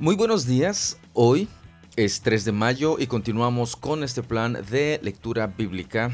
[0.00, 1.48] Muy buenos días, hoy
[1.96, 6.12] es 3 de mayo y continuamos con este plan de lectura bíblica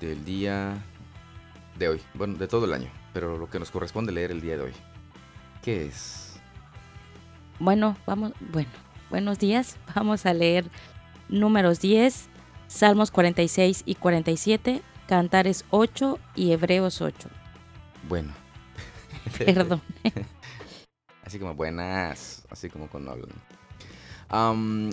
[0.00, 0.82] del día
[1.78, 4.56] de hoy, bueno, de todo el año, pero lo que nos corresponde leer el día
[4.56, 4.72] de hoy.
[5.62, 6.40] ¿Qué es?
[7.60, 8.70] Bueno, vamos, bueno,
[9.10, 10.68] buenos días, vamos a leer
[11.28, 12.28] números 10,
[12.66, 17.28] Salmos 46 y 47, Cantares 8 y Hebreos 8.
[18.08, 18.32] Bueno.
[19.38, 19.82] Perdón.
[21.30, 23.30] así como buenas, así como con hablan.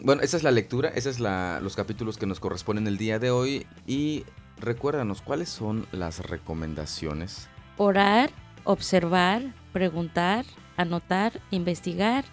[0.04, 3.18] bueno, esa es la lectura, esos es la, los capítulos que nos corresponden el día
[3.18, 4.23] de hoy y
[4.60, 7.50] recuérdanos cuáles son las recomendaciones.
[7.77, 8.30] Orar,
[8.66, 10.46] observar, preguntar,
[10.77, 12.23] anotar, investigar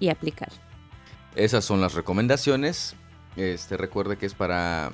[0.00, 0.50] y aplicar.
[1.36, 2.96] Esas son las recomendaciones.
[3.36, 4.92] Este, recuerde que es para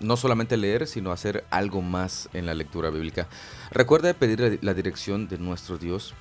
[0.00, 3.28] no solamente leer, sino hacer algo más en la lectura bíblica.
[3.70, 6.14] Recuerde pedir la dirección de nuestro Dios.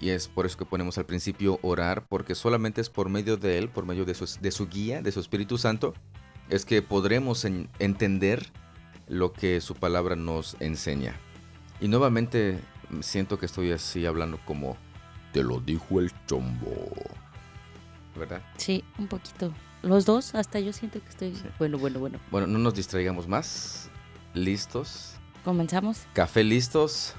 [0.00, 3.58] Y es por eso que ponemos al principio orar, porque solamente es por medio de
[3.58, 5.92] Él, por medio de su, de su guía, de su Espíritu Santo,
[6.48, 8.50] es que podremos entender
[9.06, 11.16] lo que su palabra nos enseña.
[11.80, 12.58] Y nuevamente
[13.00, 14.76] siento que estoy así hablando como
[15.32, 16.92] te lo dijo el chombo.
[18.16, 18.42] ¿Verdad?
[18.56, 19.52] Sí, un poquito.
[19.82, 21.34] Los dos, hasta yo siento que estoy...
[21.58, 22.18] Bueno, bueno, bueno.
[22.30, 23.90] Bueno, no nos distraigamos más.
[24.34, 25.14] ¿Listos?
[25.44, 26.06] ¿Comenzamos?
[26.12, 27.14] Café listos.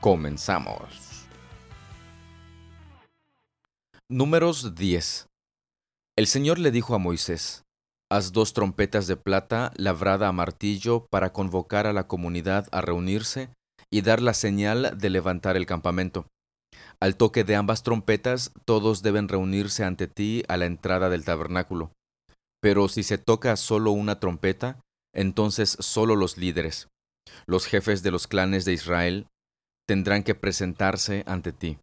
[0.00, 1.05] Comenzamos.
[4.10, 5.26] Números 10.
[6.16, 7.64] El Señor le dijo a Moisés,
[8.10, 13.50] Haz dos trompetas de plata labrada a martillo para convocar a la comunidad a reunirse
[13.90, 16.26] y dar la señal de levantar el campamento.
[17.00, 21.90] Al toque de ambas trompetas, todos deben reunirse ante ti a la entrada del tabernáculo.
[22.62, 24.80] Pero si se toca solo una trompeta,
[25.12, 26.88] entonces solo los líderes,
[27.46, 29.26] los jefes de los clanes de Israel,
[29.86, 31.78] tendrán que presentarse ante ti.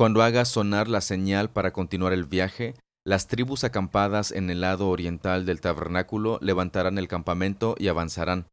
[0.00, 2.74] Cuando hagas sonar la señal para continuar el viaje,
[3.04, 8.46] las tribus acampadas en el lado oriental del tabernáculo levantarán el campamento y avanzarán.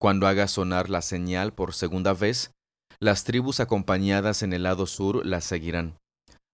[0.00, 2.52] Cuando haga sonar la señal por segunda vez,
[3.00, 5.96] las tribus acompañadas en el lado sur las seguirán.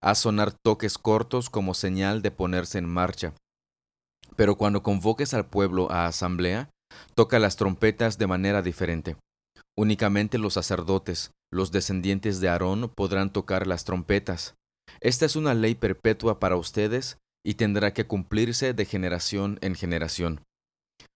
[0.02, 3.34] Haz sonar toques cortos como señal de ponerse en marcha.
[4.36, 6.70] Pero cuando convoques al pueblo a asamblea,
[7.14, 9.16] toca las trompetas de manera diferente.
[9.80, 14.54] Únicamente los sacerdotes, los descendientes de Aarón, podrán tocar las trompetas.
[15.00, 20.42] Esta es una ley perpetua para ustedes y tendrá que cumplirse de generación en generación.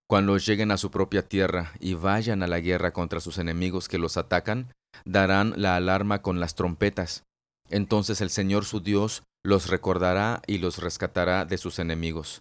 [0.09, 3.99] Cuando lleguen a su propia tierra y vayan a la guerra contra sus enemigos que
[3.99, 4.73] los atacan,
[5.05, 7.25] darán la alarma con las trompetas.
[7.69, 12.41] Entonces el Señor su Dios los recordará y los rescatará de sus enemigos.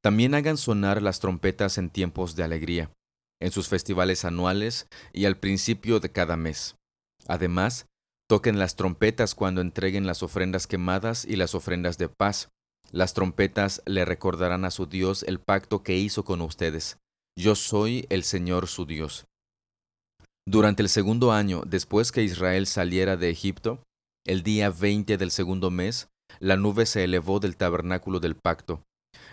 [0.00, 2.90] También hagan sonar las trompetas en tiempos de alegría,
[3.40, 6.76] en sus festivales anuales y al principio de cada mes.
[7.26, 7.86] Además,
[8.28, 12.48] toquen las trompetas cuando entreguen las ofrendas quemadas y las ofrendas de paz,
[12.92, 16.98] las trompetas le recordarán a su Dios el pacto que hizo con ustedes.
[17.38, 19.26] Yo soy el Señor su Dios.
[20.46, 23.82] Durante el segundo año después que Israel saliera de Egipto,
[24.26, 26.08] el día veinte del segundo mes,
[26.40, 28.82] la nube se elevó del tabernáculo del pacto.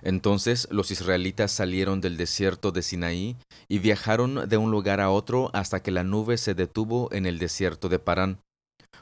[0.01, 3.35] Entonces los israelitas salieron del desierto de Sinaí
[3.67, 7.39] y viajaron de un lugar a otro hasta que la nube se detuvo en el
[7.39, 8.39] desierto de Parán.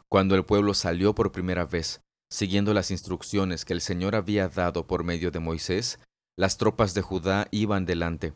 [0.10, 2.02] Cuando el pueblo salió por primera vez,
[2.32, 6.00] Siguiendo las instrucciones que el Señor había dado por medio de Moisés,
[6.38, 8.34] las tropas de Judá iban delante.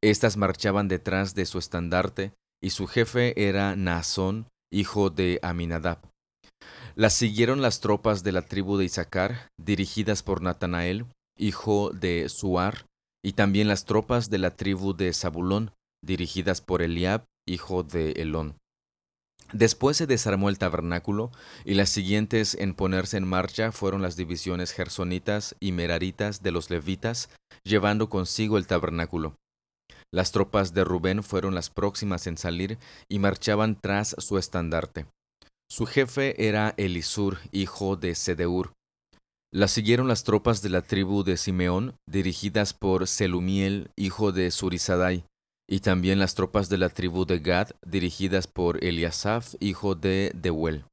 [0.00, 2.32] Estas marchaban detrás de su estandarte,
[2.62, 5.98] y su jefe era Naasón, hijo de Aminadab.
[6.94, 12.86] Las siguieron las tropas de la tribu de Isaacar, dirigidas por Natanael, hijo de Suar,
[13.24, 15.72] y también las tropas de la tribu de Zabulón,
[16.02, 18.56] dirigidas por Eliab, hijo de Elón.
[19.52, 21.30] Después se desarmó el tabernáculo,
[21.64, 26.70] y las siguientes en ponerse en marcha fueron las divisiones gersonitas y meraritas de los
[26.70, 27.30] levitas,
[27.62, 29.36] llevando consigo el tabernáculo.
[30.12, 32.78] Las tropas de Rubén fueron las próximas en salir
[33.08, 35.06] y marchaban tras su estandarte.
[35.68, 38.72] Su jefe era Elisur, hijo de Sedeur.
[39.54, 45.26] La siguieron las tropas de la tribu de Simeón, dirigidas por Selumiel, hijo de Surisadai
[45.68, 50.86] y también las tropas de la tribu de Gad, dirigidas por Eliasaf, hijo de Deuel.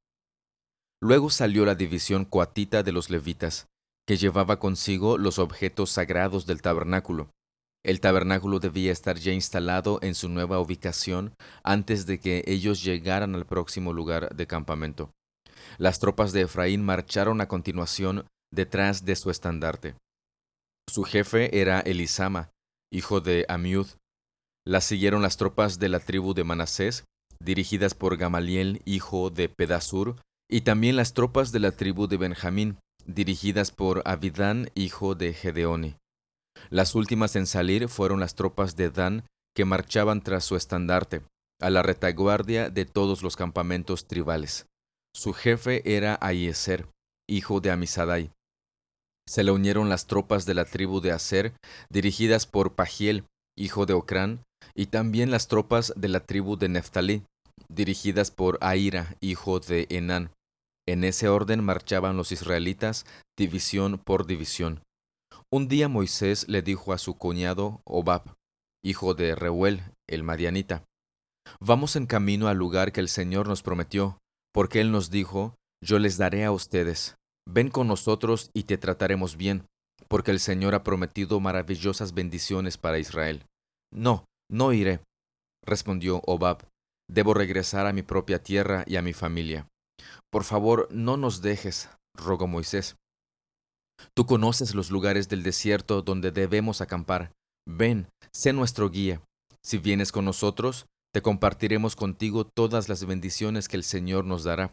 [1.02, 3.66] Luego salió la división coatita de los levitas,
[4.06, 7.30] que llevaba consigo los objetos sagrados del tabernáculo.
[7.84, 13.34] El tabernáculo debía estar ya instalado en su nueva ubicación antes de que ellos llegaran
[13.34, 15.10] al próximo lugar de campamento.
[15.78, 19.94] Las tropas de Efraín marcharon a continuación detrás de su estandarte.
[20.88, 22.50] Su jefe era Elisama,
[22.92, 23.86] hijo de Amiud,
[24.64, 27.04] la siguieron las tropas de la tribu de Manasés,
[27.40, 30.16] dirigidas por Gamaliel, hijo de Pedasur,
[30.48, 35.96] y también las tropas de la tribu de Benjamín, dirigidas por Abidán, hijo de Gedeoni.
[36.70, 39.24] Las últimas en salir fueron las tropas de Dan
[39.54, 41.22] que marchaban tras su estandarte,
[41.60, 44.66] a la retaguardia de todos los campamentos tribales.
[45.14, 46.86] Su jefe era Aieser,
[47.28, 48.30] hijo de Amisadai.
[49.26, 51.54] Se le unieron las tropas de la tribu de Aser,
[51.90, 53.24] dirigidas por Pagiel,
[53.56, 54.42] hijo de Ocrán,
[54.74, 57.22] y también las tropas de la tribu de Neftalí,
[57.68, 60.30] dirigidas por Aira, hijo de Enán.
[60.86, 63.06] En ese orden marchaban los israelitas,
[63.38, 64.82] división por división.
[65.50, 68.34] Un día Moisés le dijo a su cuñado Obab,
[68.84, 70.84] hijo de Reuel, el madianita,
[71.60, 74.18] Vamos en camino al lugar que el Señor nos prometió,
[74.52, 75.54] porque Él nos dijo,
[75.84, 77.16] Yo les daré a ustedes.
[77.48, 79.66] Ven con nosotros y te trataremos bien,
[80.08, 83.44] porque el Señor ha prometido maravillosas bendiciones para Israel.
[83.92, 85.00] No, no iré,
[85.64, 86.66] respondió Obab.
[87.10, 89.68] Debo regresar a mi propia tierra y a mi familia.
[90.30, 92.96] Por favor, no nos dejes, rogó Moisés.
[94.14, 97.32] Tú conoces los lugares del desierto donde debemos acampar.
[97.68, 99.22] Ven, sé nuestro guía.
[99.64, 104.72] Si vienes con nosotros, te compartiremos contigo todas las bendiciones que el Señor nos dará.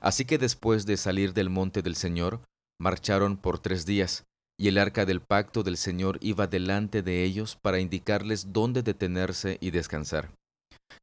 [0.00, 2.40] Así que después de salir del monte del Señor,
[2.80, 4.24] marcharon por tres días,
[4.58, 9.58] y el arca del pacto del Señor iba delante de ellos para indicarles dónde detenerse
[9.60, 10.30] y descansar.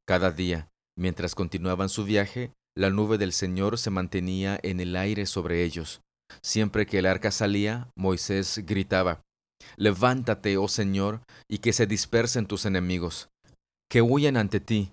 [0.06, 5.26] Cada día, mientras continuaban su viaje, la nube del Señor se mantenía en el aire
[5.26, 6.00] sobre ellos.
[6.42, 9.22] Siempre que el arca salía, Moisés gritaba,
[9.76, 13.28] Levántate, oh Señor, y que se dispersen tus enemigos,
[13.90, 14.92] que huyan ante ti.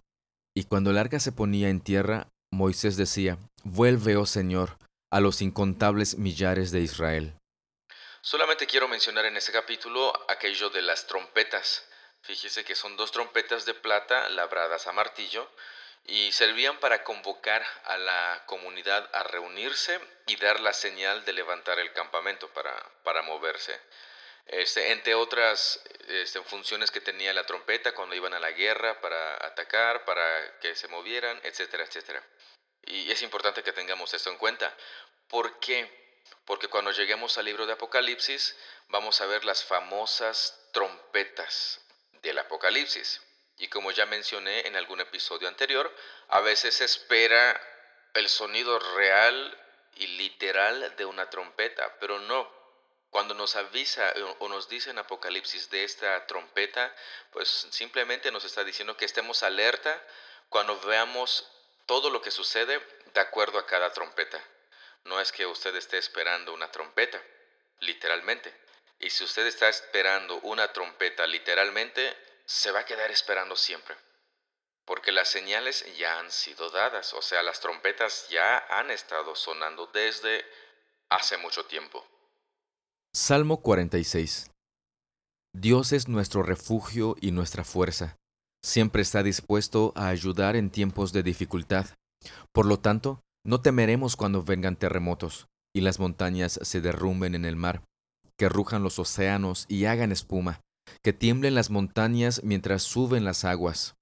[0.56, 3.38] Y cuando el arca se ponía en tierra, Moisés decía,
[3.70, 4.78] Vuelve, oh Señor,
[5.12, 7.34] a los incontables millares de Israel.
[8.22, 11.86] Solamente quiero mencionar en este capítulo aquello de las trompetas.
[12.22, 15.52] Fíjese que son dos trompetas de plata labradas a martillo
[16.06, 21.78] y servían para convocar a la comunidad a reunirse y dar la señal de levantar
[21.80, 22.74] el campamento para,
[23.04, 23.78] para moverse.
[24.46, 29.46] Este, entre otras este, funciones que tenía la trompeta cuando iban a la guerra para
[29.46, 32.24] atacar, para que se movieran, etcétera, etcétera.
[32.88, 34.76] Y es importante que tengamos esto en cuenta.
[35.28, 35.90] ¿Por qué?
[36.46, 38.56] Porque cuando lleguemos al libro de Apocalipsis
[38.90, 41.82] vamos a ver las famosas trompetas
[42.22, 43.22] del Apocalipsis.
[43.58, 45.94] Y como ya mencioné en algún episodio anterior,
[46.30, 47.60] a veces se espera
[48.14, 49.64] el sonido real
[49.96, 52.56] y literal de una trompeta, pero no.
[53.10, 56.94] Cuando nos avisa o nos dice en Apocalipsis de esta trompeta,
[57.32, 60.02] pues simplemente nos está diciendo que estemos alerta
[60.50, 61.50] cuando veamos
[61.88, 62.80] todo lo que sucede
[63.14, 64.40] de acuerdo a cada trompeta.
[65.06, 67.20] No es que usted esté esperando una trompeta,
[67.80, 68.54] literalmente.
[69.00, 73.96] Y si usted está esperando una trompeta literalmente, se va a quedar esperando siempre.
[74.86, 79.88] Porque las señales ya han sido dadas, o sea, las trompetas ya han estado sonando
[79.88, 80.46] desde
[81.10, 82.06] hace mucho tiempo.
[83.14, 84.52] Salmo 46
[85.54, 88.16] Dios es nuestro refugio y nuestra fuerza.
[88.68, 91.86] Siempre está dispuesto a ayudar en tiempos de dificultad.
[92.52, 97.56] Por lo tanto, no temeremos cuando vengan terremotos y las montañas se derrumben en el
[97.56, 97.86] mar,
[98.38, 100.60] que rujan los océanos y hagan espuma,
[101.02, 103.96] que tiemblen las montañas mientras suben las aguas.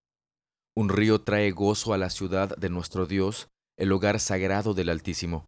[0.76, 5.46] Un río trae gozo a la ciudad de nuestro Dios, el hogar sagrado del Altísimo.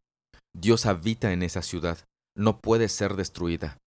[0.56, 1.98] Dios habita en esa ciudad,
[2.36, 3.80] no puede ser destruida.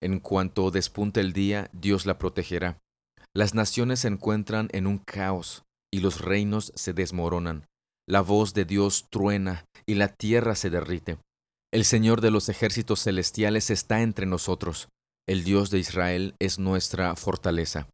[0.00, 2.78] En cuanto despunte el día, Dios la protegerá.
[3.36, 7.66] Las naciones se encuentran en un caos y los reinos se desmoronan.
[8.08, 11.18] La voz de Dios truena y la tierra se derrite.
[11.70, 14.88] El Señor de los ejércitos celestiales está entre nosotros.
[15.28, 17.90] El Dios de Israel es nuestra fortaleza.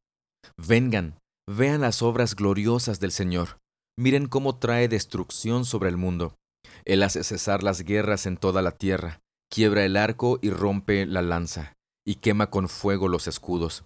[0.56, 1.18] Vengan,
[1.50, 3.58] vean las obras gloriosas del Señor.
[3.98, 6.36] Miren cómo trae destrucción sobre el mundo.
[6.84, 9.18] Él hace cesar las guerras en toda la tierra,
[9.50, 11.72] quiebra el arco y rompe la lanza,
[12.06, 13.84] y quema con fuego los escudos.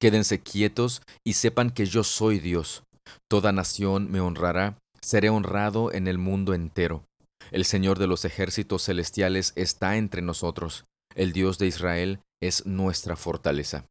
[0.00, 2.84] Quédense quietos y sepan que yo soy Dios.
[3.28, 7.04] Toda nación me honrará, seré honrado en el mundo entero.
[7.50, 10.84] El Señor de los ejércitos celestiales está entre nosotros.
[11.16, 13.86] El Dios de Israel es nuestra fortaleza.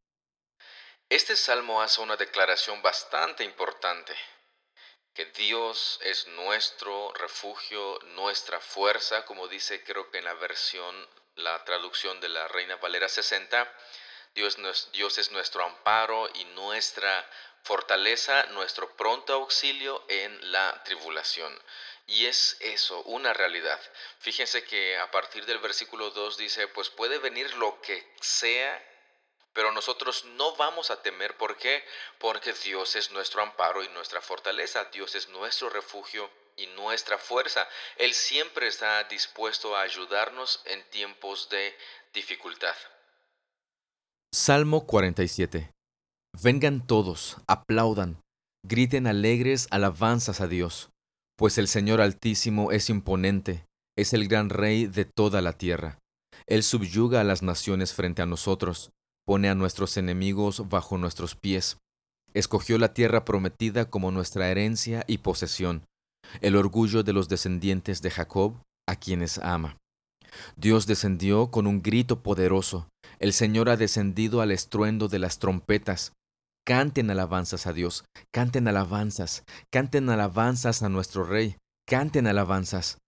[1.10, 4.14] Este salmo hace una declaración bastante importante,
[5.12, 10.94] que Dios es nuestro refugio, nuestra fuerza, como dice creo que en la versión,
[11.34, 13.66] la traducción de la Reina Valera 60,
[14.92, 17.28] Dios, es nuestro amparo y nuestra
[17.64, 21.52] fortaleza, nuestro pronto auxilio en la tribulación.
[22.06, 23.80] Y es eso, una realidad.
[24.20, 28.80] Fíjense que a partir del versículo 2 dice, pues puede venir lo que sea,
[29.54, 31.84] Pero nosotros no vamos a temer, ¿por qué?
[32.18, 37.68] Porque Dios es nuestro amparo y nuestra fortaleza, Dios es nuestro refugio y nuestra fuerza.
[37.96, 41.76] Él siempre está dispuesto a ayudarnos en tiempos de
[42.12, 42.76] dificultad.
[44.34, 45.72] Salmo 47.
[46.42, 48.20] Vengan todos, aplaudan,
[48.62, 50.90] griten alegres alabanzas a Dios,
[51.38, 53.64] pues el Señor Altísimo es imponente,
[53.96, 55.98] es el gran Rey de toda la tierra.
[56.46, 58.90] Él subyuga a las naciones frente a nosotros,
[59.26, 61.78] pone a nuestros enemigos bajo nuestros pies.
[62.34, 65.86] Escogió la tierra prometida como nuestra herencia y posesión,
[66.42, 69.78] el orgullo de los descendientes de Jacob, a quienes ama.
[70.56, 76.12] Dios descendió con un grito poderoso, el Señor ha descendido al estruendo de las trompetas.
[76.64, 81.56] Canten alabanzas a Dios, canten alabanzas, canten alabanzas a nuestro Rey,
[81.86, 82.98] canten alabanzas.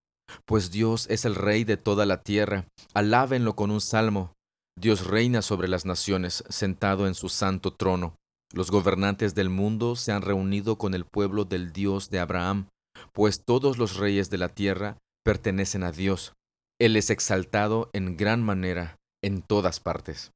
[0.47, 4.33] Pues Dios es el Rey de toda la tierra, alábenlo con un salmo.
[4.79, 8.15] Dios reina sobre las naciones, sentado en su santo trono.
[8.53, 12.69] Los gobernantes del mundo se han reunido con el pueblo del Dios de Abraham,
[13.13, 16.33] pues todos los reyes de la tierra pertenecen a Dios.
[16.81, 20.33] Él es exaltado en gran manera en todas partes.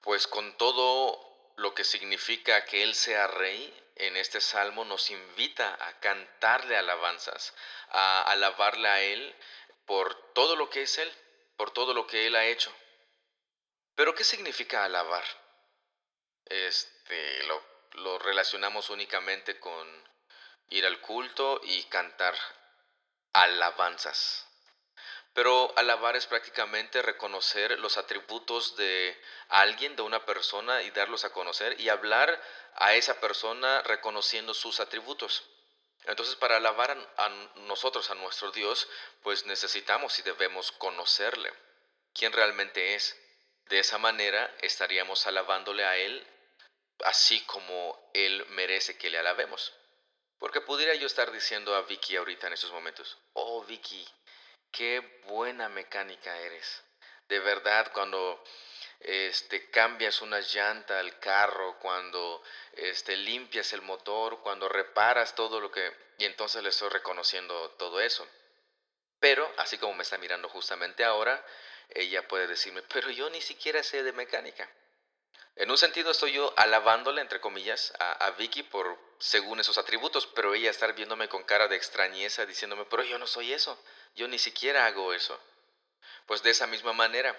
[0.00, 5.76] Pues con todo lo que significa que Él sea rey, en este salmo nos invita
[5.86, 7.54] a cantarle alabanzas,
[7.90, 9.36] a alabarle a Él
[9.84, 11.12] por todo lo que es Él,
[11.56, 12.72] por todo lo que Él ha hecho.
[13.94, 15.24] Pero ¿qué significa alabar?
[16.46, 19.86] Este, lo, lo relacionamos únicamente con
[20.70, 22.34] ir al culto y cantar
[23.32, 24.49] alabanzas.
[25.32, 29.16] Pero alabar es prácticamente reconocer los atributos de
[29.48, 32.42] alguien, de una persona, y darlos a conocer y hablar
[32.74, 35.48] a esa persona reconociendo sus atributos.
[36.06, 37.28] Entonces, para alabar a,
[37.66, 38.88] nosotros, a nuestro Dios,
[39.22, 41.52] pues necesitamos y debemos conocerle,
[42.14, 43.16] quién realmente es.
[43.68, 46.26] De esa manera estaríamos alabándole a Él
[47.04, 49.72] así como Él merece que le alabemos.
[50.38, 54.06] Porque pudiera yo estar diciendo a Vicky ahorita en estos momentos, oh Vicky,
[54.72, 56.82] qué buena mecánica eres.
[57.28, 58.42] De verdad, cuando
[59.00, 65.70] este, cambias una llanta al carro, cuando este, limpias el motor, cuando reparas todo lo
[65.70, 65.92] que...
[66.18, 68.26] Y entonces le estoy reconociendo todo eso.
[69.20, 71.44] Pero, así como me está mirando justamente ahora,
[71.90, 74.68] ella puede decirme, pero yo ni siquiera sé de mecánica.
[75.56, 80.54] En un sentido estoy yo alabándole, entre comillas, a, Vicky por según esos atributos, pero
[80.54, 83.78] ella estar viéndome con cara de extrañeza, diciéndome, pero yo no soy eso,
[84.14, 85.38] yo ni siquiera hago eso.
[86.26, 87.36] Pues de esa misma manera,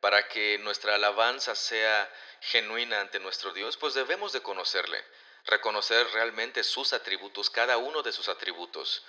[0.00, 2.10] para que nuestra alabanza sea
[2.40, 5.02] genuina ante nuestro Dios, pues debemos de conocerle,
[5.46, 9.04] reconocer realmente sus atributos, cada uno de sus atributos.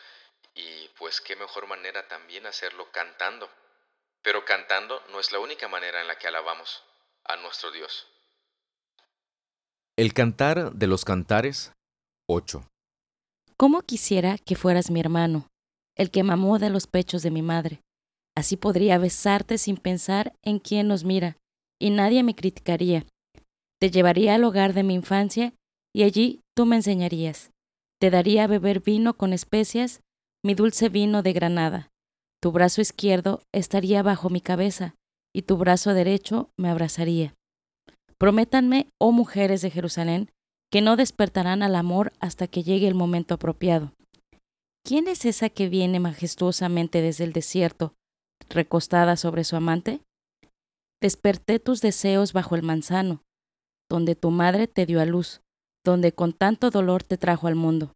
[0.56, 3.50] Y pues qué mejor manera también hacerlo cantando.
[4.22, 6.84] Pero cantando no es la única manera en la que alabamos
[7.24, 8.08] a nuestro Dios.
[9.96, 11.72] El cantar de los cantares
[12.28, 12.64] 8.
[13.58, 15.48] ¿Cómo quisiera que fueras mi hermano,
[15.98, 17.82] el que mamó de los pechos de mi madre?
[18.36, 21.38] Así podría besarte sin pensar en quién nos mira,
[21.80, 23.06] y nadie me criticaría.
[23.80, 25.54] Te llevaría al hogar de mi infancia,
[25.94, 27.52] y allí tú me enseñarías.
[28.00, 30.02] Te daría a beber vino con especias,
[30.44, 31.90] mi dulce vino de Granada.
[32.42, 34.96] Tu brazo izquierdo estaría bajo mi cabeza,
[35.34, 37.34] y tu brazo derecho me abrazaría.
[38.18, 40.32] Prométanme, oh mujeres de Jerusalén,
[40.72, 43.94] que no despertarán al amor hasta que llegue el momento apropiado.
[44.86, 47.94] ¿Quién es esa que viene majestuosamente desde el desierto,
[48.50, 50.02] recostada sobre su amante?
[51.02, 53.24] Desperté tus deseos bajo el manzano,
[53.90, 55.42] donde tu madre te dio a luz,
[55.86, 57.94] donde con tanto dolor te trajo al mundo.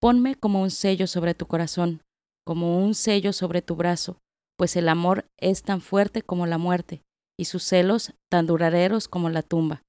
[0.00, 2.02] Ponme como un sello sobre tu corazón,
[2.46, 4.18] como un sello sobre tu brazo,
[4.58, 7.02] pues el amor es tan fuerte como la muerte,
[7.38, 9.82] y sus celos tan duraderos como la tumba.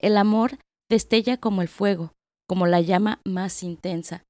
[0.00, 0.58] El amor
[0.90, 2.12] destella como el fuego,
[2.48, 4.24] como la llama más intensa.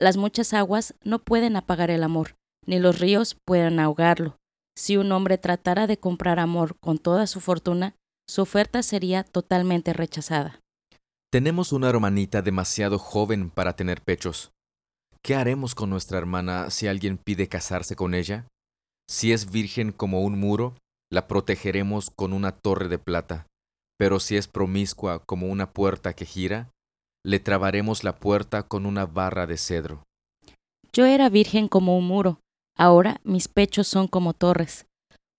[0.00, 4.38] Las muchas aguas no pueden apagar el amor, ni los ríos pueden ahogarlo.
[4.74, 7.94] Si un hombre tratara de comprar amor con toda su fortuna,
[8.26, 10.60] su oferta sería totalmente rechazada.
[11.30, 14.52] Tenemos una hermanita demasiado joven para tener pechos.
[15.22, 18.46] ¿Qué haremos con nuestra hermana si alguien pide casarse con ella?
[19.06, 20.76] Si es virgen como un muro,
[21.12, 23.46] la protegeremos con una torre de plata,
[23.98, 26.70] pero si es promiscua como una puerta que gira,
[27.24, 30.04] le trabaremos la puerta con una barra de cedro.
[30.92, 32.40] Yo era virgen como un muro,
[32.76, 34.86] ahora mis pechos son como torres.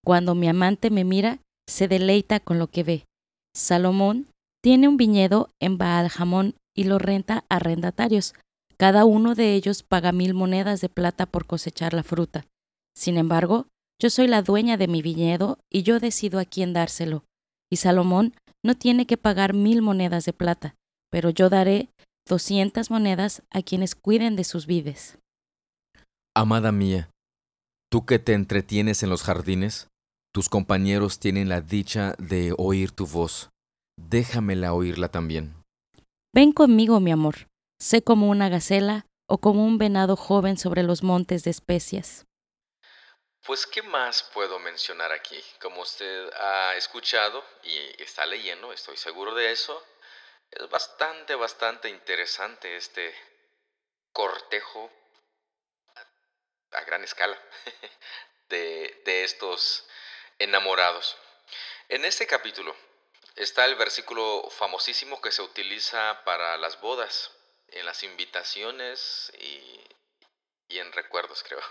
[0.04, 3.06] Cuando mi amante me mira, se deleita con lo que ve.
[3.56, 4.28] Salomón
[4.64, 8.34] tiene un viñedo en Baal Jamón y lo renta a arrendatarios.
[8.78, 12.46] Cada uno de ellos paga mil monedas de plata por cosechar la fruta.
[12.96, 13.68] Sin embargo,
[14.02, 17.24] yo soy la dueña de mi viñedo y yo decido a quién dárselo.
[17.72, 18.34] y Salomón
[18.66, 20.76] no tiene que pagar mil monedas de plata,
[21.12, 21.90] pero yo daré
[22.28, 25.18] doscientas monedas a quienes cuiden de sus vides.
[26.36, 27.10] Amada mía,
[27.92, 29.90] tú que te entretienes en los jardines,
[30.34, 33.50] tus compañeros tienen la dicha de oír tu voz.
[33.98, 35.54] Déjamela oírla también.
[36.34, 37.50] Ven conmigo, mi amor.
[37.80, 42.26] Sé como una gacela o como un venado joven sobre los montes de especias.
[43.46, 45.36] Pues, ¿qué más puedo mencionar aquí?
[45.62, 49.82] Como usted ha escuchado y está leyendo, estoy seguro de eso,
[50.52, 53.16] es bastante, bastante interesante este
[54.12, 54.92] cortejo
[56.72, 57.40] a, gran escala
[58.50, 59.88] de, estos
[60.40, 61.18] enamorados.
[61.88, 62.76] En este capítulo
[63.36, 67.32] está el versículo famosísimo que se utiliza para las bodas,
[67.70, 69.80] en las invitaciones y,
[70.68, 71.62] y en recuerdos, creo.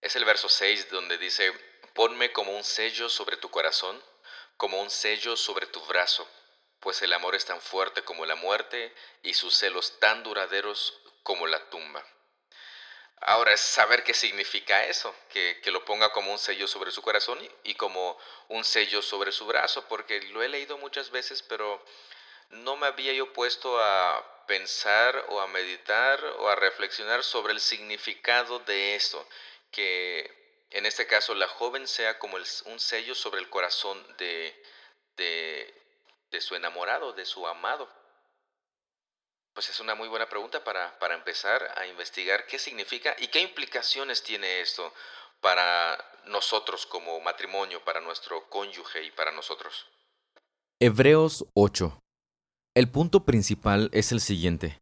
[0.00, 1.52] Es el verso 6 donde dice,
[1.94, 4.02] ponme como un sello sobre tu corazón,
[4.56, 6.28] como un sello sobre tu brazo,
[6.80, 11.46] pues el amor es tan fuerte como la muerte y sus celos tan duraderos como
[11.46, 12.04] la tumba.
[13.22, 17.38] Ahora es saber qué significa eso, que, lo ponga como un sello sobre su corazón
[17.42, 18.18] y, y, como
[18.48, 21.84] un sello sobre su brazo, porque lo he leído muchas veces, pero
[22.48, 27.60] no me había yo puesto a pensar o a meditar o a reflexionar sobre el
[27.60, 29.24] significado de esto
[29.70, 34.62] que en este caso la joven sea como un sello sobre el corazón de,
[35.16, 35.79] de,
[36.38, 37.88] su enamorado, de su amado.
[39.54, 43.40] Pues es una muy buena pregunta para, para empezar a investigar qué significa y qué
[43.40, 44.92] implicaciones tiene esto
[45.40, 49.86] para nosotros como matrimonio, para nuestro cónyuge y para nosotros.
[50.78, 52.00] Hebreos 8.
[52.76, 54.78] El punto principal es el siguiente.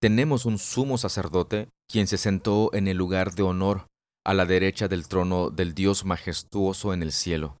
[0.00, 3.86] Tenemos un sumo sacerdote quien se sentó en el lugar de honor
[4.24, 7.58] a la derecha del trono del Dios majestuoso en el cielo.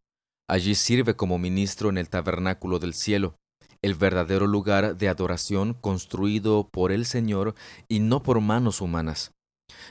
[0.48, 3.34] Allí sirve como ministro en el tabernáculo del cielo,
[3.82, 7.54] el verdadero lugar de adoración construido por el Señor
[7.88, 9.32] y no por manos humanas,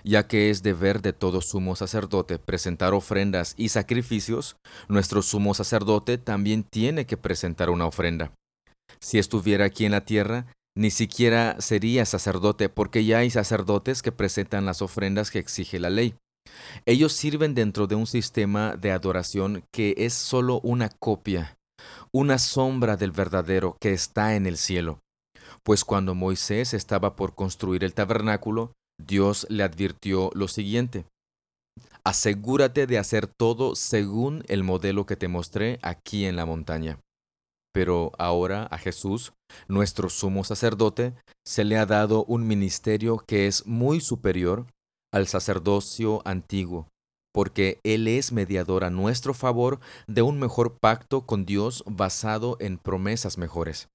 [0.04, 4.56] ya que es deber de todo sumo sacerdote presentar ofrendas y sacrificios,
[4.88, 8.32] nuestro sumo sacerdote también tiene que presentar una ofrenda.
[9.00, 14.12] Si estuviera aquí en la tierra, ni siquiera sería sacerdote, porque ya hay sacerdotes que
[14.12, 16.16] presentan las ofrendas que exige la ley.
[16.86, 21.58] Ellos sirven dentro de un sistema de adoración que es solo una copia,
[22.12, 25.00] una sombra del verdadero que está en el cielo.
[25.64, 31.06] Pues cuando Moisés estaba por construir el tabernáculo, Dios le advirtió lo siguiente.
[32.04, 37.00] Asegúrate de hacer todo según el modelo que te mostré aquí en la montaña.
[37.74, 39.34] Pero ahora a Jesús,
[39.68, 41.14] nuestro sumo sacerdote,
[41.46, 44.68] se le ha dado un ministerio que es muy superior
[45.14, 46.88] al sacerdocio antiguo,
[47.34, 52.78] porque Él es mediador a nuestro favor de un mejor pacto con Dios basado en
[52.78, 53.90] promesas mejores.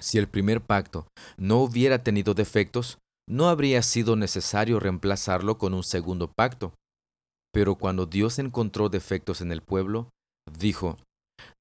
[0.00, 5.84] Si el primer pacto no hubiera tenido defectos, no habría sido necesario reemplazarlo con un
[5.84, 6.74] segundo pacto.
[7.52, 10.10] Pero cuando Dios encontró defectos en el pueblo,
[10.58, 10.98] dijo,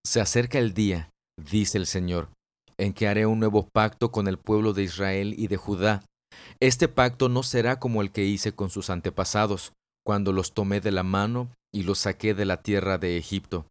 [0.06, 2.29] Se acerca el día, dice el Señor,
[2.77, 6.03] en que haré un nuevo pacto con el pueblo de Israel y de Judá,
[6.59, 9.73] este pacto no será como el que hice con sus antepasados,
[10.05, 13.65] cuando los tomé de la mano y los saqué de la tierra de Egipto.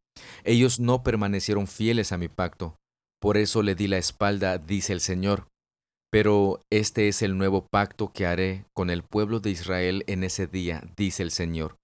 [0.45, 2.77] Ellos no permanecieron fieles a mi pacto.
[3.21, 5.47] Por eso le di la espalda, dice el Señor.
[6.11, 10.47] Pero este es el nuevo pacto que haré con el pueblo de Israel en ese
[10.47, 11.77] día, dice el Señor.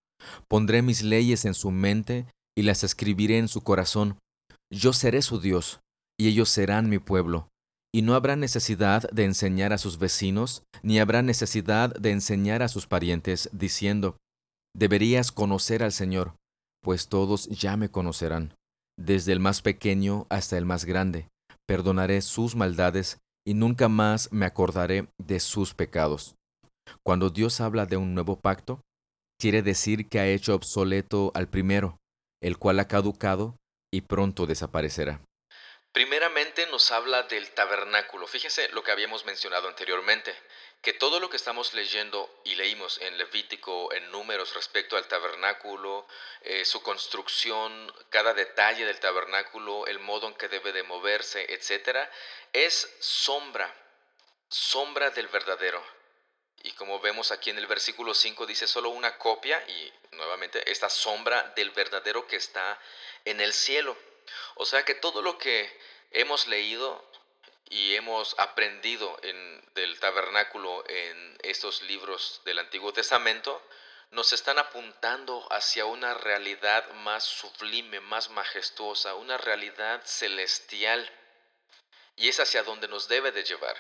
[0.49, 4.19] Pondré mis leyes en su mente y las escribiré en su corazón.
[4.71, 5.81] Yo seré su Dios,
[6.21, 7.49] y ellos serán mi pueblo
[7.95, 12.69] y no habrá necesidad de enseñar a sus vecinos, ni habrá necesidad de enseñar a
[12.69, 14.17] sus parientes, diciendo,
[14.77, 16.35] Deberías conocer al Señor,
[16.83, 18.55] pues todos ya me conocerán,
[18.99, 21.29] desde el más pequeño hasta el más grande.
[21.67, 26.35] Perdonaré sus maldades y nunca más me acordaré de sus pecados.
[27.05, 28.81] Cuando Dios habla de un nuevo pacto,
[29.41, 31.99] quiere decir que ha hecho obsoleto al primero,
[32.43, 33.57] el cual ha caducado
[33.93, 35.23] y pronto desaparecerá.
[35.99, 38.29] Primeramente nos habla del tabernáculo.
[38.29, 40.33] Fíjese lo que habíamos mencionado anteriormente,
[40.81, 46.07] que todo lo que estamos leyendo y leímos en Levítico, en números respecto al tabernáculo,
[46.43, 52.09] eh, su construcción, cada detalle del tabernáculo, el modo en que debe de moverse, etc.,
[52.53, 53.75] es sombra,
[54.49, 55.83] sombra del verdadero.
[56.63, 60.89] Y como vemos aquí en el versículo 5 dice solo una copia y nuevamente esta
[60.89, 62.81] sombra del verdadero que está
[63.25, 63.97] en el cielo.
[64.55, 65.71] O sea que todo lo que
[66.11, 67.05] hemos leído
[67.71, 73.63] y hemos aprendido en, del tabernáculo en estos libros del Antiguo Testamento
[74.11, 81.11] nos están apuntando hacia una realidad más sublime, más majestuosa, una realidad celestial.
[82.17, 83.77] Y es hacia donde nos debe de llevar.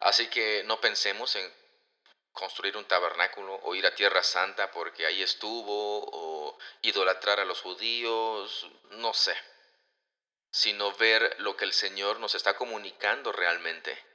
[0.00, 1.52] Así que no pensemos en
[2.32, 7.60] construir un tabernáculo o ir a Tierra Santa porque ahí estuvo o idolatrar a los
[7.60, 9.36] judíos, no sé,
[10.50, 14.08] sino ver lo que el Señor nos está comunicando realmente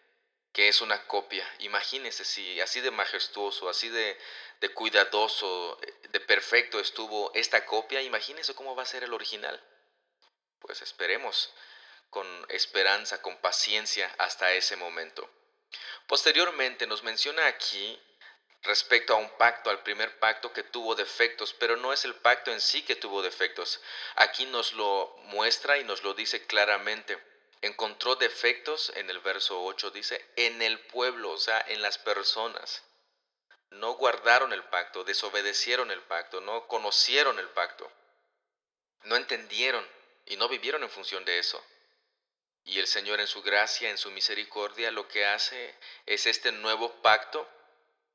[0.53, 1.45] que es una copia.
[1.59, 4.17] Imagínense si así de majestuoso, así de,
[4.61, 9.59] de, cuidadoso, de perfecto estuvo esta copia, imagínense cómo va a ser el original.
[10.59, 11.51] Pues esperemos
[12.11, 15.27] con esperanza, con paciencia hasta ese momento.
[16.05, 17.99] Posteriormente nos menciona aquí
[18.63, 22.52] respecto a un pacto, al primer pacto que tuvo defectos, pero no es el pacto
[22.52, 23.82] en sí que tuvo defectos.
[24.15, 27.19] Aquí nos lo muestra y nos lo dice claramente
[27.63, 32.84] encontró defectos, en el verso 8 dice, en el pueblo, o sea, en las personas.
[33.69, 37.89] No guardaron el pacto, desobedecieron el pacto, no conocieron el pacto,
[39.04, 39.88] no entendieron
[40.26, 41.63] y no vivieron en función de eso.
[42.65, 47.02] Y el Señor en su gracia, en su misericordia, lo que hace es este nuevo
[47.02, 47.47] pacto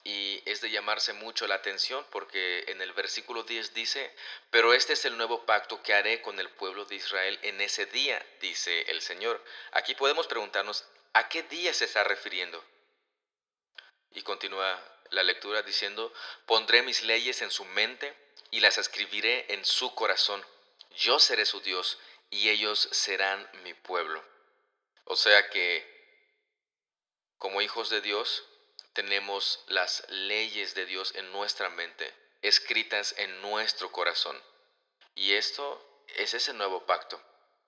[0.05, 4.15] y es de llamarse mucho la atención porque en el versículo 10 dice,
[4.51, 7.87] pero este es el nuevo pacto que haré con el pueblo de Israel en ese
[7.87, 9.43] día, dice el Señor.
[9.73, 12.65] Aquí podemos preguntarnos, ¿a qué día se está refiriendo?
[14.13, 16.13] Y continúa la lectura diciendo,
[16.47, 18.15] pondré mis leyes en su mente
[18.51, 20.45] y las escribiré en su corazón.
[20.97, 21.99] Yo seré su Dios
[22.31, 24.23] y ellos serán mi pueblo.
[25.05, 25.87] O sea que,
[27.39, 28.45] como hijos de Dios,
[28.99, 34.37] tenemos las leyes de Dios en nuestra mente, escritas en nuestro corazón.
[35.15, 37.23] Y esto es ese nuevo pacto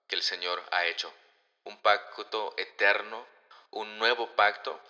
[0.08, 1.14] que el Señor ha hecho.
[1.62, 3.24] Un pacto eterno,
[3.70, 4.80] un nuevo pacto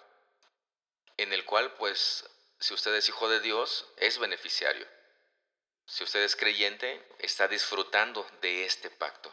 [1.18, 2.24] en el cual, pues,
[2.58, 4.88] si usted es hijo de Dios, es beneficiario.
[5.84, 9.30] Si usted es creyente, está disfrutando de este pacto.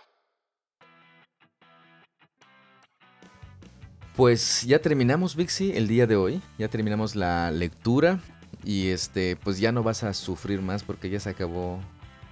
[4.17, 6.41] Pues ya terminamos, Vixi, el día de hoy.
[6.58, 8.19] Ya terminamos la lectura.
[8.63, 11.80] Y este, pues ya no vas a sufrir más porque ya se acabó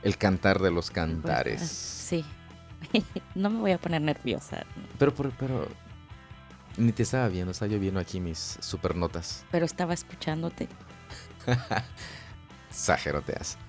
[0.02, 1.62] el cantar de los cantares.
[1.62, 2.26] sí.
[3.36, 4.66] no me voy a poner nerviosa.
[4.98, 5.68] Pero, pero, pero.
[6.78, 9.46] Ni te estaba viendo, estaba yo viendo aquí mis super notas.
[9.52, 10.68] Pero estaba escuchándote.
[12.72, 13.60] Exageroteas.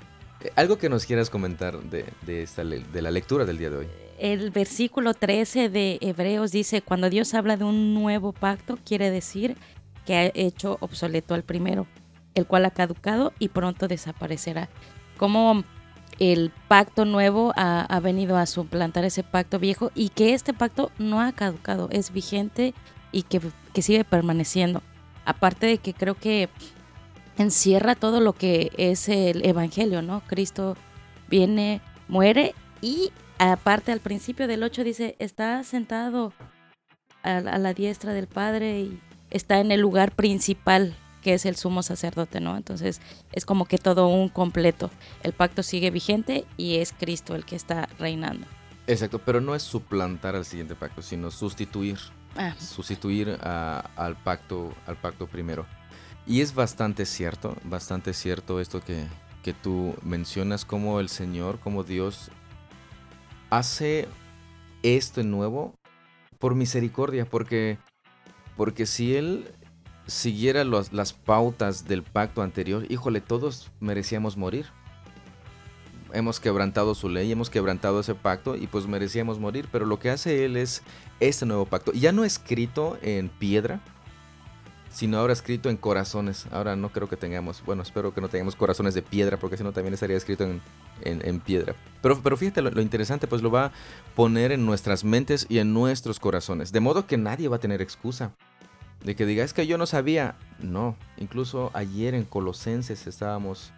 [0.40, 3.76] Eh, ¿Algo que nos quieras comentar de, de, esta, de la lectura del día de
[3.76, 3.88] hoy?
[4.18, 9.56] El versículo 13 de Hebreos dice, cuando Dios habla de un nuevo pacto, quiere decir
[10.04, 11.86] que ha hecho obsoleto al primero,
[12.34, 14.68] el cual ha caducado y pronto desaparecerá.
[15.16, 15.64] Como
[16.18, 21.20] el pacto nuevo ha, venido a suplantar ese pacto viejo y que este pacto no
[21.20, 22.74] ha caducado, es vigente
[23.12, 23.40] y que,
[23.72, 24.82] que sigue permaneciendo.
[25.24, 26.48] Aparte de que creo que
[27.36, 30.22] encierra todo lo que es el Evangelio, ¿no?
[30.26, 30.76] Cristo
[31.28, 36.32] viene, muere y aparte al principio del 8 dice, está sentado
[37.22, 41.82] a, la diestra del Padre y está en el lugar principal que es el sumo
[41.82, 42.56] sacerdote, ¿no?
[42.56, 43.00] Entonces
[43.32, 44.92] es como que todo un completo.
[45.24, 48.46] El pacto sigue vigente y es Cristo el que está reinando.
[48.86, 51.98] Exacto, pero no es suplantar al siguiente pacto, sino sustituir.
[52.36, 52.54] Ah.
[52.60, 55.66] Sustituir al pacto, al pacto primero.
[56.28, 59.06] Y es bastante cierto, bastante cierto esto que,
[59.42, 62.30] que tú mencionas, como el Señor, como Dios
[63.56, 64.08] hace
[64.82, 65.74] esto en nuevo
[66.38, 67.78] por misericordia, porque,
[68.56, 69.50] porque si él
[70.06, 74.66] siguiera las pautas del pacto anterior, híjole, todos merecíamos morir.
[76.12, 80.10] Hemos quebrantado su ley, hemos quebrantado ese pacto y pues merecíamos morir, pero lo que
[80.10, 80.82] hace él es
[81.18, 83.80] este nuevo pacto, ya no escrito en piedra,
[84.96, 86.46] sino ahora escrito en corazones.
[86.50, 89.62] Ahora no creo que tengamos, bueno, espero que no tengamos corazones de piedra, porque si
[89.62, 90.62] no también estaría escrito en,
[91.02, 91.76] en, piedra.
[92.00, 93.72] Pero, pero fíjate lo, interesante, pues lo va a
[94.14, 96.72] poner en nuestras mentes y en nuestros corazones.
[96.72, 98.32] De modo que nadie va a tener excusa.
[99.04, 100.36] De que diga, es que yo no sabía.
[100.60, 103.74] No, incluso ayer en Colosenses estábamos,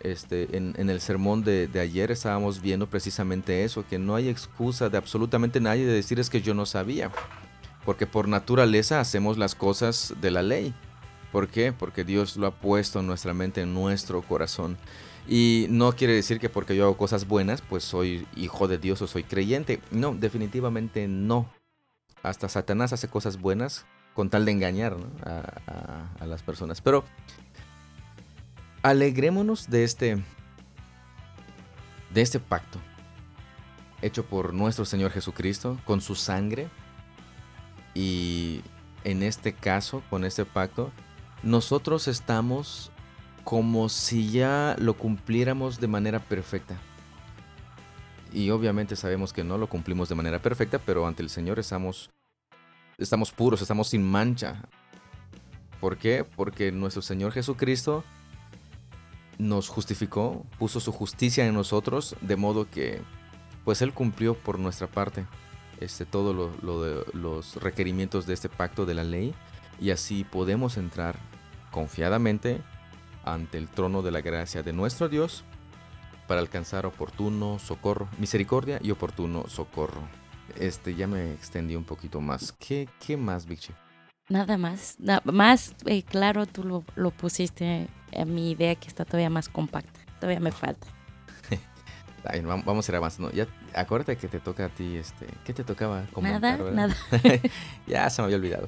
[0.00, 4.28] este, en, en el sermón de, de ayer estábamos viendo precisamente eso, que no hay
[4.28, 7.12] excusa de absolutamente nadie de decir es que yo no sabía
[7.88, 10.74] porque por naturaleza hacemos las cosas de la ley.
[11.32, 11.72] ¿Por qué?
[11.72, 14.76] Porque Dios lo ha puesto en nuestra mente, en nuestro corazón.
[15.26, 19.00] Y no quiere decir que porque yo hago cosas buenas, pues soy hijo de Dios
[19.00, 19.80] o soy creyente.
[19.90, 21.50] No, definitivamente no.
[22.22, 26.82] Hasta Satanás hace cosas buenas con tal de engañar a, a las personas.
[26.82, 27.04] Pero
[28.82, 30.22] alegrémonos de este,
[32.12, 32.78] de este pacto
[34.02, 36.68] hecho por nuestro Señor Jesucristo con su sangre
[37.98, 38.62] y
[39.02, 40.92] en este caso, con este pacto,
[41.42, 42.92] nosotros estamos
[43.42, 46.76] como si ya lo cumpliéramos de manera perfecta.
[48.32, 52.10] Y obviamente sabemos que no lo cumplimos de manera perfecta, pero ante el Señor estamos,
[52.98, 54.62] estamos puros, estamos sin mancha.
[55.80, 56.24] ¿Por qué?
[56.36, 58.04] Porque nuestro Señor Jesucristo
[59.38, 63.02] nos justificó, puso su justicia en nosotros, de modo que
[63.64, 65.26] pues Él cumplió por nuestra parte
[65.80, 69.34] este, todos lo, los requerimientos de este pacto de la ley
[69.80, 71.16] y así podemos entrar
[71.70, 72.60] confiadamente
[73.24, 75.44] ante el trono de la gracia de nuestro Dios
[76.26, 80.02] para alcanzar oportuno socorro, misericordia y oportuno socorro.
[80.56, 82.52] Este ya me extendí un poquito más.
[82.52, 83.72] ¿Qué, qué más, Vichy?
[84.28, 89.04] Nada más, nada más eh, claro tú lo, lo pusiste a mi idea que está
[89.04, 90.00] todavía más compacta.
[90.20, 90.86] Todavía me falta.
[92.64, 93.30] vamos a ir avanzando.
[93.32, 96.04] Ya, acuérdate que te toca a ti, este, ¿qué te tocaba?
[96.12, 96.96] Comentar, nada, nada.
[97.86, 98.66] ya se me había olvidado.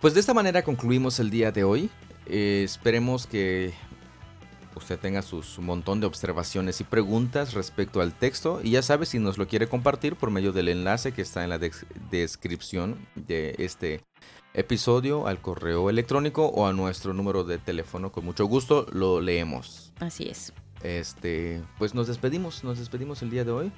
[0.00, 1.90] pues de esta manera concluimos el día de hoy.
[2.26, 3.74] Eh, esperemos que
[4.74, 8.60] usted tenga sus montón de observaciones y preguntas respecto al texto.
[8.62, 11.50] Y ya sabe si nos lo quiere compartir por medio del enlace que está en
[11.50, 11.58] la
[12.10, 14.02] descripción de este
[14.54, 18.12] episodio al correo electrónico o a nuestro número de teléfono.
[18.12, 19.92] Con mucho gusto lo leemos.
[20.00, 20.52] Así es.
[20.82, 23.72] Este, pues nos despedimos, nos despedimos el día de hoy.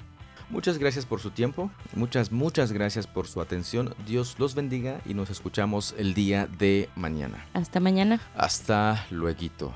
[0.49, 3.95] Muchas gracias por su tiempo, muchas, muchas gracias por su atención.
[4.05, 7.45] Dios los bendiga y nos escuchamos el día de mañana.
[7.53, 8.21] Hasta mañana.
[8.35, 9.73] Hasta luego.